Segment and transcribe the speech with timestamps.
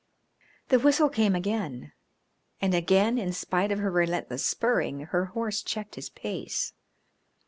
[0.69, 1.91] The whistle came again,
[2.59, 6.73] and again, in spite of her relentless spurring, her horse checked his pace.